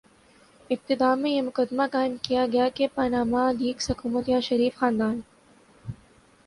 [0.69, 5.21] ابتدا میں یہ مقدمہ قائم کیا گیا کہ پاناما لیکس حکومت یا شریف خاندان